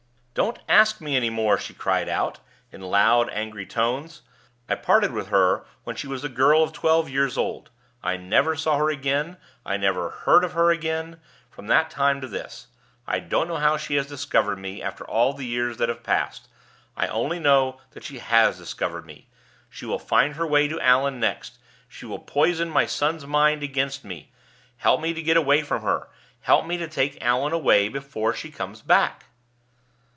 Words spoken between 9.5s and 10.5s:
I never heard